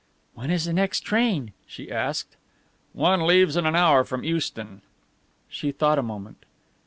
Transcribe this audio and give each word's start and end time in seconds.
"When 0.33 0.49
is 0.49 0.65
the 0.65 0.73
next 0.73 1.01
train?" 1.01 1.53
she 1.67 1.91
asked. 1.91 2.35
"One 2.93 3.21
leaves 3.27 3.55
in 3.55 3.67
an 3.67 3.75
hour 3.75 4.03
from 4.03 4.23
Euston." 4.23 4.81
She 5.47 5.71
thought 5.71 5.99
a 5.99 6.01
moment. 6.01 6.43